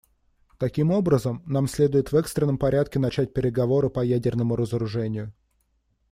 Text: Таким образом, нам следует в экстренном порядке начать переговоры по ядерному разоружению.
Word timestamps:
Таким 0.57 0.89
образом, 0.91 1.43
нам 1.45 1.67
следует 1.67 2.11
в 2.11 2.15
экстренном 2.15 2.57
порядке 2.57 2.97
начать 2.97 3.35
переговоры 3.35 3.91
по 3.91 3.99
ядерному 4.03 4.55
разоружению. 4.55 5.31